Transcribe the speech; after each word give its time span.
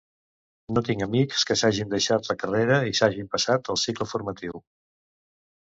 No 0.77 0.81
tinc 0.87 1.03
amics 1.07 1.43
que 1.49 1.57
s'hagin 1.61 1.93
deixat 1.93 2.31
la 2.31 2.37
carrera 2.45 2.81
i 2.93 2.99
s'hagin 3.01 3.31
passat 3.37 3.71
a 3.75 3.79
cicle 3.87 4.13
formatiu. 4.15 4.65